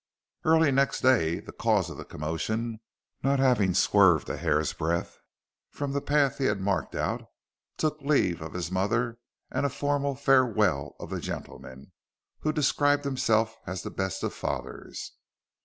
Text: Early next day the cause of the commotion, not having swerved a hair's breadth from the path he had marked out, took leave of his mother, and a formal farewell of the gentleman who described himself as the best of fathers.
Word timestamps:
Early 0.43 0.71
next 0.71 1.01
day 1.01 1.39
the 1.41 1.51
cause 1.51 1.91
of 1.91 1.97
the 1.97 2.05
commotion, 2.05 2.79
not 3.21 3.37
having 3.37 3.75
swerved 3.75 4.27
a 4.31 4.37
hair's 4.37 4.73
breadth 4.73 5.19
from 5.69 5.91
the 5.91 6.01
path 6.01 6.39
he 6.39 6.45
had 6.45 6.59
marked 6.59 6.95
out, 6.95 7.29
took 7.77 8.01
leave 8.01 8.41
of 8.41 8.53
his 8.53 8.71
mother, 8.71 9.19
and 9.51 9.63
a 9.63 9.69
formal 9.69 10.15
farewell 10.15 10.95
of 10.99 11.11
the 11.11 11.21
gentleman 11.21 11.91
who 12.39 12.51
described 12.51 13.03
himself 13.05 13.55
as 13.67 13.83
the 13.83 13.91
best 13.91 14.23
of 14.23 14.33
fathers. 14.33 15.11